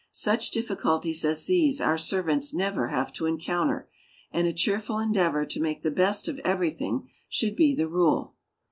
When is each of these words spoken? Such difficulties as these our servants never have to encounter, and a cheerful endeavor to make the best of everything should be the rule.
Such 0.11 0.49
difficulties 0.49 1.23
as 1.23 1.45
these 1.45 1.79
our 1.79 1.99
servants 1.99 2.55
never 2.55 2.87
have 2.87 3.13
to 3.13 3.27
encounter, 3.27 3.87
and 4.31 4.47
a 4.47 4.51
cheerful 4.51 4.97
endeavor 4.97 5.45
to 5.45 5.61
make 5.61 5.83
the 5.83 5.91
best 5.91 6.27
of 6.27 6.39
everything 6.39 7.11
should 7.29 7.55
be 7.55 7.75
the 7.75 7.87
rule. 7.87 8.33